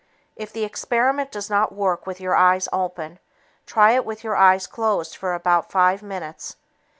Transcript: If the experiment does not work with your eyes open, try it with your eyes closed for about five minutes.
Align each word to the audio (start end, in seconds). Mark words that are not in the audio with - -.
If 0.35 0.51
the 0.51 0.63
experiment 0.63 1.29
does 1.31 1.47
not 1.47 1.73
work 1.75 2.07
with 2.07 2.19
your 2.19 2.35
eyes 2.35 2.67
open, 2.73 3.19
try 3.67 3.91
it 3.91 4.03
with 4.03 4.23
your 4.23 4.35
eyes 4.35 4.65
closed 4.65 5.15
for 5.15 5.35
about 5.35 5.69
five 5.71 6.01
minutes. 6.01 6.55